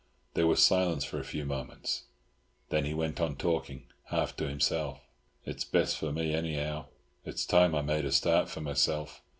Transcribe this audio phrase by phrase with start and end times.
[0.33, 2.05] There was silence for a few moments,
[2.69, 5.01] then he went on talking, half to himself.
[5.45, 6.87] "It's best for me, anyhow.
[7.23, 9.21] It's time I made a start for myself.